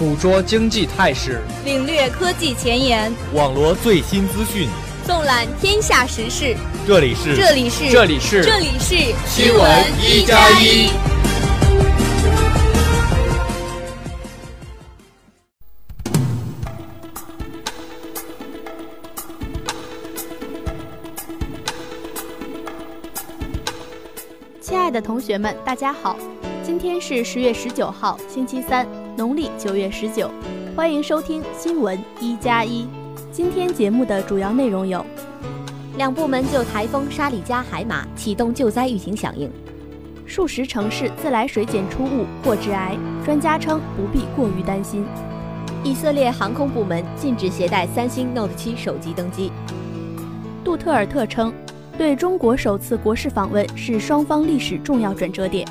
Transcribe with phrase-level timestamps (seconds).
[0.00, 4.66] 捕捉经济态势，领略科技前沿，网罗最新资讯，
[5.04, 6.56] 纵览天下时事。
[6.86, 8.94] 这里是这里是这里是这里是
[9.26, 10.88] 新闻一加一。
[24.62, 26.16] 亲爱的同学们，大家好，
[26.64, 28.88] 今天是十月十九号，星期三。
[29.20, 30.30] 农历九月十九，
[30.74, 32.88] 欢迎收听新闻一加一。
[33.30, 35.04] 今天节目的主要内容有：
[35.98, 39.50] 两部门就台风沙里加海马启动救灾预警响应；
[40.24, 45.02] 数十城市自来水检出物或致癌，专家称不必过于担心；
[45.84, 49.50] 以色列航空部门禁止携带三星 Note 7手机登机；
[50.64, 51.52] 杜特尔特称，
[51.98, 55.68] 对中国首次国事访问是双方历史重要转折点。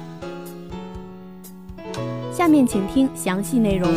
[2.39, 3.93] 下面请听详细内容。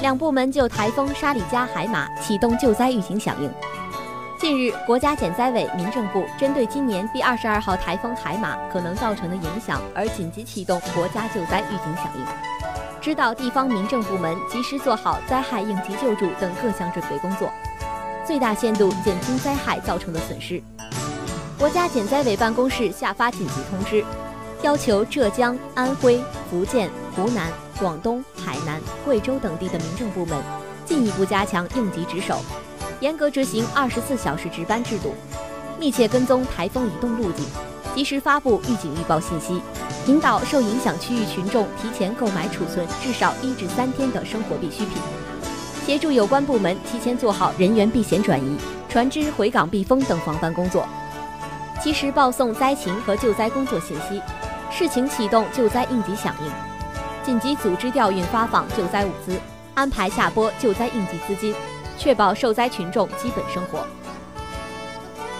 [0.00, 3.73] 两部门就台风沙里加海马启动救灾预警响应。
[4.44, 12.26] 近日，国家减灾委、民政部针对今年第二十二号台风海马可能造成的影响，而紧急启动国家救灾预警响应，
[13.00, 17.50] 指导地方民政部门及时做好灾害应急救助等各项准备工作，
[18.26, 20.62] 最大限度减轻灾害造成的损失。
[21.58, 24.04] 国家减灾委办公室下发紧急通知，
[24.60, 30.38] 要求浙江、安徽、福建、湖南、广东、海南、贵州等地的民政部门
[30.84, 32.42] 进一步加强应急值守。
[33.04, 35.14] 严格执行二十四小时值班制度，
[35.78, 37.44] 密切跟踪台风移动路径，
[37.94, 39.60] 及时发布预警预报信息，
[40.06, 44.96] 引导受影响区域群众提前购买储存至少一至三天的生活必需品，
[45.84, 48.56] 协助有关部门提前做好人员避险转移、
[48.88, 50.88] 船只回港避风等防范工作，
[51.82, 54.22] 及时报送灾情和救灾工作信息，
[54.70, 56.50] 视情启动救灾应急响应，
[57.22, 59.38] 紧急组织调运发放救灾物资，
[59.74, 61.54] 安排下拨救灾应急资金。
[61.96, 63.86] 确保受灾群众基本生活。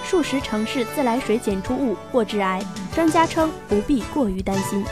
[0.04, 2.62] 数十城市自来水检出物或致癌，
[2.94, 4.84] 专家称不必过于担心。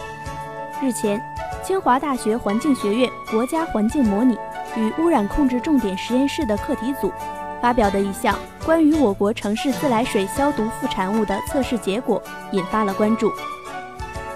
[0.83, 1.23] 日前，
[1.63, 4.37] 清华大学环境学院国家环境模拟
[4.75, 7.13] 与污染控制重点实验室的课题组
[7.61, 13.31] 发表的一项关于我国城市自来水消毒副产物的测试结果引发了关注。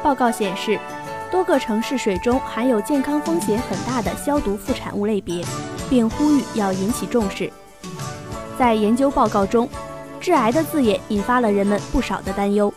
[0.02, 0.78] 报告显示，
[1.32, 5.42] 多个城市水中含有健康风险很大的消毒副产物类别。
[5.88, 7.50] 并呼吁要引起重视。
[8.58, 9.68] 在研究报告中
[10.20, 12.72] ，“致癌”的字眼引发了人们不少的担忧。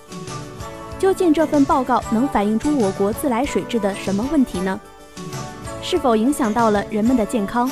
[0.98, 4.80] 究竟这份报告能反映出我国自来水质的什么问题呢？
[5.82, 7.72] 是否影响到了人们的健康？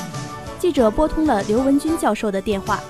[0.58, 2.80] 记者拨通了刘文军教授的电话，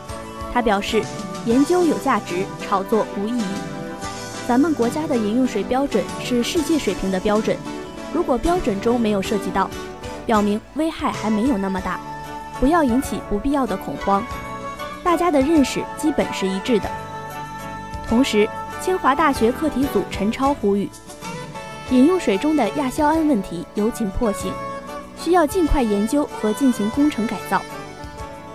[0.55, 1.03] 他表示，
[1.45, 3.45] 研究有价值，炒作无意义。
[4.47, 7.57] 咱们国家的饮用水标准是世界水平的标准，
[8.15, 9.69] 如果标准中没有涉及到，
[10.25, 12.01] 表明危害还没有那么大。
[12.61, 14.25] 不要引起不必要的恐慌，
[15.03, 16.91] 大家的认识基本是一致的。
[18.09, 18.49] 同时，
[18.81, 20.89] 清华大学课题组陈超呼吁，
[21.91, 24.53] 饮用水中的亚硝胺问题有紧迫性，
[25.19, 27.61] 需要尽快研究和进行工程改造。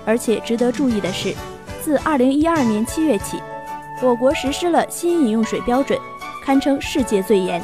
[0.05, 1.33] 而且值得注意的是，
[1.81, 3.41] 自2012年7月起，
[4.01, 5.97] 我国实施了新饮用水标准，
[6.43, 7.63] 堪称世界最严。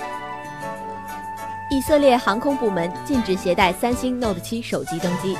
[1.69, 5.37] 以色列航空部门禁止携带三星 Note 7手机登机。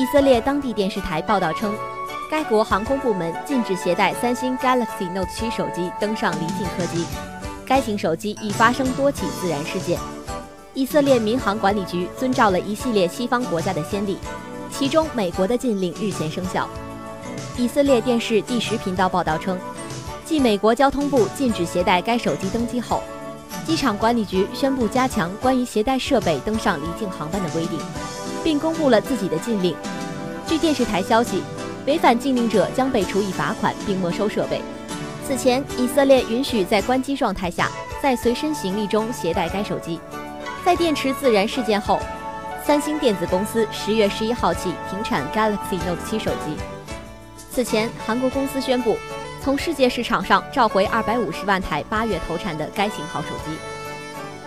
[0.00, 1.74] 以色列当地电视台报道称，
[2.30, 7.04] 该国航空部门禁止携带三星 Galaxy Note 7手机登上离境客机。
[7.66, 9.98] 该型手机已发生多起自燃事件。
[10.72, 14.16] 以色列民航管理局遵照了一系列西方国家的先例，
[14.70, 16.66] 其中美国的禁令日前生效。
[17.58, 19.58] 以色列电视第十频道报道称，
[20.24, 23.02] 继美国交通部禁止携带该手机登机后，
[23.66, 27.78] 机场管理局宣布加强关于携带设备登上离境航班的规定。
[28.42, 29.74] 并公布了自己的禁令。
[30.46, 31.42] 据电视台消息，
[31.86, 34.60] 违反禁令者将被处以罚款并没收设备。
[35.26, 37.68] 此前，以色列允许在关机状态下
[38.02, 40.00] 在随身行李中携带该手机，
[40.64, 42.00] 在电池自燃事件后，
[42.64, 46.56] 三星电子公司十月十一号起停产 Galaxy Note 7手机。
[47.52, 48.96] 此前，韩国公司宣布
[49.42, 53.56] 从世界市场上召回二百五十万台八月投产的该型号手机。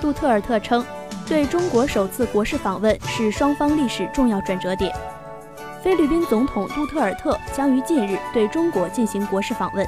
[0.01, 0.86] 杜特尔特称，
[1.25, 4.94] 对中国首次国事访问是双方历史重要转折点。
[5.81, 9.88] 菲律宾总统杜特尔特将于近日对中国进行国事访问。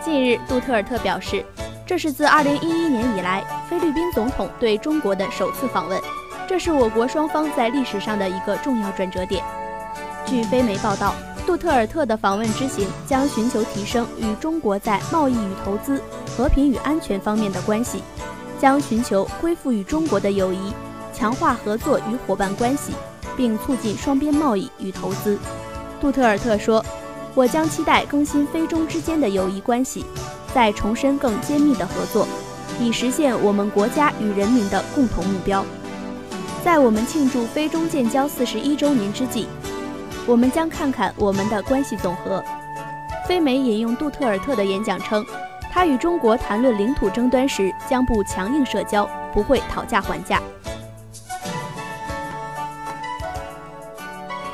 [0.00, 1.44] 近日，杜特尔特表示，
[1.84, 6.00] 这是自2011年以来菲律宾总统对中国的首次访问，
[6.48, 9.42] 这是我国双方在历史上的一个重要转折点。
[10.24, 11.12] 据非媒报道，
[11.44, 16.00] 杜特尔特的访问之行将寻求提升与中国在贸易与投资、
[16.36, 18.02] 和平与安全方面的关系，
[18.60, 20.72] 将寻求恢复与中国的友谊，
[21.12, 22.92] 强化合作与伙伴关系，
[23.36, 25.38] 并促进双边贸易与投资。
[26.00, 26.84] 杜特尔特说。
[27.36, 30.06] 我将期待更新非中之间的友谊关系，
[30.54, 32.26] 再重申更坚密的合作，
[32.80, 35.62] 以实现我们国家与人民的共同目标。
[36.64, 39.46] 在我们庆祝非中建交四十一周年之际，
[40.26, 42.42] 我们将看看我们的关系总和。
[43.28, 45.22] 非媒引用杜特尔特的演讲称，
[45.76, 50.40] 他与中国谈论领土争端时将不强硬社交，不会讨价还价。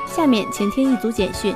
[0.04, 1.54] 下面请听一组简讯。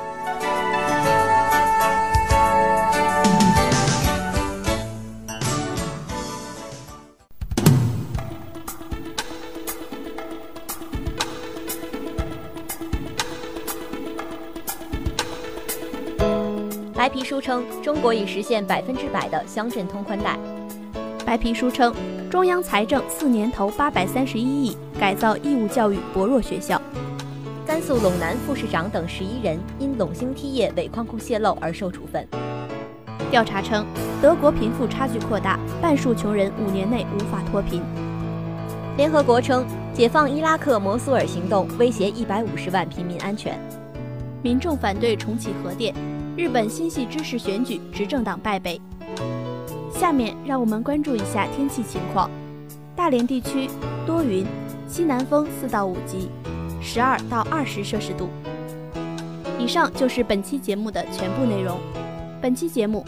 [17.16, 20.38] 皮书称，中国已实现百分之百的乡镇通宽带。
[21.24, 21.94] 白皮书称，
[22.28, 26.78] 中央财政四年投八百三十一亿改造义务教育薄弱学校。
[27.64, 32.28] 甘肃陇南副市长等十一人因陇兴梯业尾矿库泄漏而受处分。
[33.30, 33.86] 调查称，
[34.20, 37.80] 德国贫富差距扩大，半数穷人五年内无法脱贫。
[38.98, 39.64] 联合国称，
[39.94, 43.58] 解放伊拉克摩苏尔行动威胁一百五十万平民安全。
[44.42, 45.94] 民众反对重启核电。
[46.37, 48.79] 日本新系知识选举，执政党败北。
[49.91, 52.31] 下面让我们关注一下天气情况：
[52.94, 53.71] 大连地区
[54.06, 54.44] 多云，
[54.87, 56.29] 西南风四到五级，
[56.83, 58.29] 十二到二十摄氏度。
[59.59, 61.79] 以上就是本期节目的全部内容。
[62.43, 63.03] 本期节目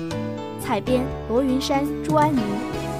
[0.58, 2.40] 采编罗云山、朱安妮，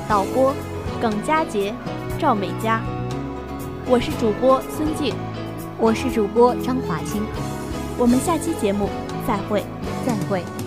[0.07, 0.55] 导播
[1.01, 1.73] 耿佳杰、
[2.19, 2.83] 赵美佳。
[3.87, 5.15] 我是主播孙静，
[5.79, 7.23] 我是主播张华清。
[7.97, 8.91] 我们下期节目
[9.27, 9.65] 再会。
[10.08, 10.57] 再会。